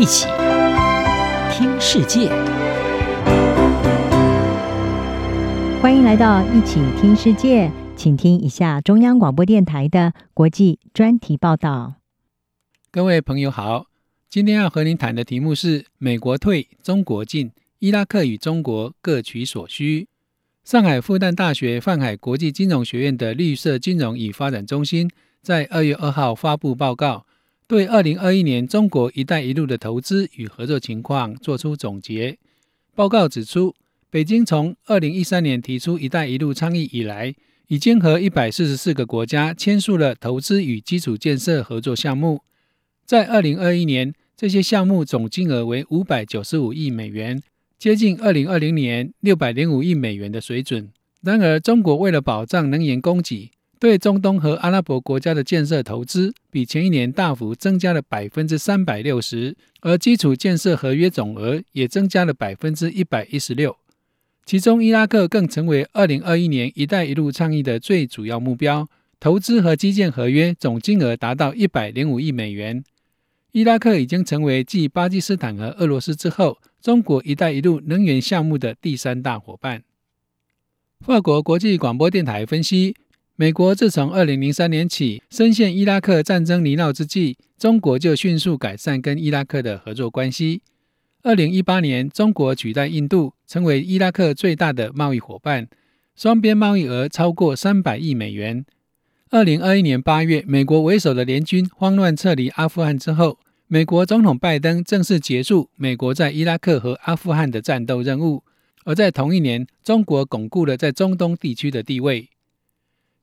[0.00, 0.26] 一起
[1.52, 2.30] 听世界，
[5.82, 11.96] 欢迎来到一起听世界，请听一下中央广播电台的国际专题报道。
[12.90, 13.88] 各位朋友好，
[14.30, 20.08] 今天要和您谈的题目是“美国退，中国进，伊拉克与中国各取所需”。
[20.64, 25.10] 上海复旦大学泛海国际金融学院的绿色金融与发展中心
[25.42, 27.26] 在二月二号发布报告。
[27.70, 32.36] 对二零二一年中国“一带一路”的投资与合作情况作出总结。
[32.96, 33.76] 报告指出，
[34.10, 37.32] 北京从二零一三年提出“一带一路”倡议以来，
[37.68, 42.40] 已经和一百四十四个国家签署了投资与基础建设合作项目。
[43.06, 47.40] 在二零二一年，这些项目总金额为五百九十五亿美元，
[47.78, 50.90] 接近二零二零年六百零五亿美元的水准。
[51.22, 63.74] 然而，中国为了保障能源供给，对中东和阿拉伯国家的建设投资比前一年大幅增加了百分之三百六十，而基础建设合约总额也增加了百分之一百一十六。
[64.44, 68.86] 其中，伊拉克更成为二零二一年“一带一路”倡议的最主要目标，
[69.18, 72.84] 投资和基建合约总金额达到一百零五亿美元。
[73.52, 79.84] 伊拉克已经成为继巴基斯坦和俄罗斯之后，中国“一带一路”能源项目的第三大伙伴。
[81.00, 82.94] 法国国际广播电台分析。
[83.40, 90.60] 美国自从二零零三年起深陷伊拉克战争泥淖之际，中国就迅速改善跟伊拉克的合作关系。
[91.22, 95.68] 二零一八年，中国取代印度成为伊拉克最大的贸易伙伴，
[96.14, 98.66] 双边贸易额超过三百亿美元。
[99.30, 108.44] 二零二一年八月，美国为首的联军慌乱撤离阿富汗之后，美国总统拜登正式结束美国在伊拉克和阿富汗的战斗任务。
[108.84, 112.28] 而在同一年，中国巩固了在中东地区的地位。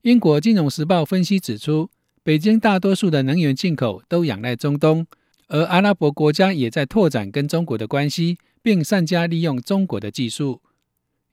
[0.08, 1.89] 英国金融时报分析指出，
[2.23, 5.05] 北京大多数的能源进口都仰赖中东，
[5.50, 10.61] 而阿拉伯国家也在拓展跟中国的关系，并善加利用中国的技术。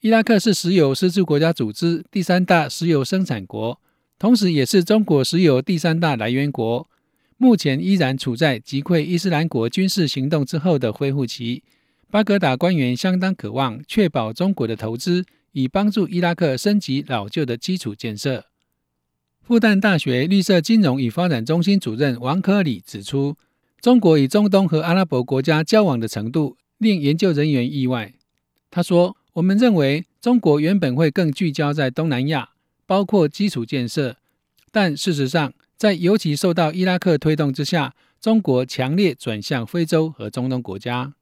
[0.01, 3.81] 伊拉克是石油输出国家组织第三大石油生产国，
[4.19, 6.91] 同时也是中国石油第三大来源国。
[7.37, 11.63] 目前依然处在击溃伊斯兰国军事行动之后的恢复期。
[12.11, 18.47] 巴格达官员相当渴望确保中国的投资，以帮助伊拉克升级老旧的基础建设。
[19.47, 23.37] 复旦大学绿色金融与发展中心主任王科里指出，
[23.79, 28.15] 中国与中东和阿拉伯国家交往的程度令研究人员意外。
[28.71, 32.53] 他说：“我们认为中国原本会更聚焦在东南亚，
[32.87, 34.17] 包括基础建设，
[34.73, 41.13] 但事实上，在尤其受到伊拉克推动之下，中国强烈转向非洲和中东国家。”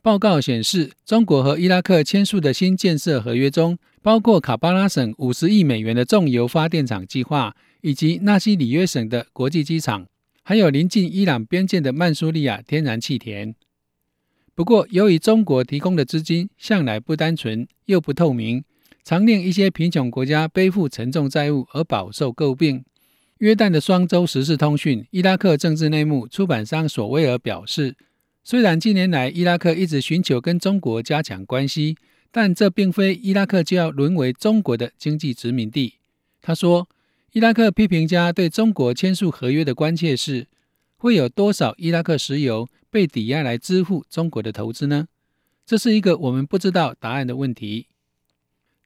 [0.00, 10.06] 报告显示，中国和伊拉克签署的新建设合约中，包括卡巴拉省五十亿美元的重油发电厂计划，以及纳西里约省的国际机场，
[10.42, 13.54] 还有临近伊朗边界的曼苏利亚天然气田。
[14.54, 18.64] 不过，由于中国提供的资金向来不单纯又不透明，
[19.04, 22.82] 常令一些贫穷国家背负沉重债务而饱受诟病。
[23.40, 27.94] 约旦的双周时事通讯伊拉克政治内幕出版商索威尔表示。
[28.42, 31.96] 虽然近年来伊拉克一直寻求跟中国加强关系，
[32.30, 35.94] 但这并非伊拉克就要沦为中国的经济殖民地。
[36.40, 36.88] 他说，
[37.32, 40.46] 伊拉克批评家对中国签署合约的关切是：
[40.96, 45.08] 会有多少伊拉克石油被抵押来支付中国的投资呢？
[45.66, 47.86] 这是一个我们不知道答案的问题。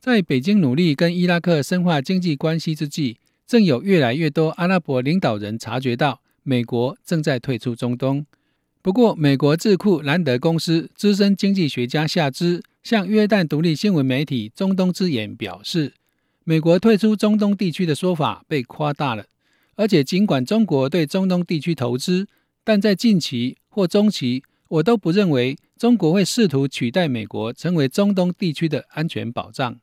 [0.01, 8.27] 在北京努力跟伊拉克深化经济关系之际，正有越来越多阿拉伯领导人察觉到美国正在退出中东。
[8.83, 15.95] 不过，美国智库兰德公司资深经济学家夏兹向约旦独立新闻媒体《中东之眼》表示，
[16.45, 19.27] 美国退出中东地区的说法被夸大了。
[19.77, 22.27] 而且，尽管中国对中东地区投资，
[22.65, 29.81] 但在近期或中期，我都不认为中国会试图取代美国成为中东地区的安全保障。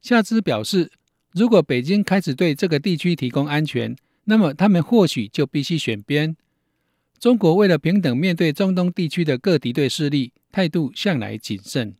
[0.00, 0.90] 夏兹表示，
[1.32, 6.36] 如果北京开始对这个地区提供安全，那么他们或许就必须选边。
[7.18, 11.96] 中国为了平等面对中东地区的各敌对势力，态度向来谨慎。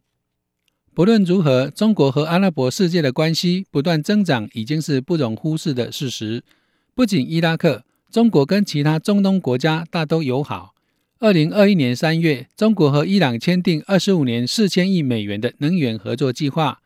[0.97, 6.43] 不论如何，中国和阿拉伯世界的关系不断增长，已经是不容忽视的事实。
[6.95, 10.75] 不仅伊拉克，中国跟其他中东国家大都友好。
[11.19, 16.81] 二零二一年三月，中国和伊朗签订二十五年四千亿美元的能源合作计划。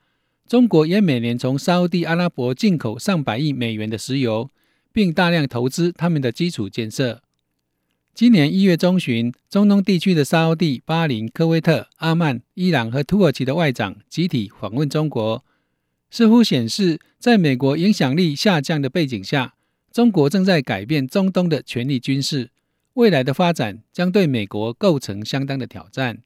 [0.49, 4.51] 中国也每年从沙乌地阿拉伯进口上百亿美元的石油，
[4.93, 7.23] 并大量投资他们的基础建设。
[8.15, 15.43] 今年一月中旬，中东地区的沙乌地、巴林、科威特、阿曼、伊朗和土耳其的外长集体访问中国，
[16.11, 19.55] 似乎显示，在美国影响力下降的背景下，
[19.91, 22.51] 中国正在改变中东的权力军事，
[22.95, 26.23] 未来的发展将对美国构成相当的挑战。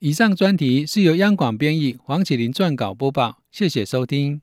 [0.00, 4.42] 以上专题是由央广编译黄启麟撰稿播报，谢谢收听。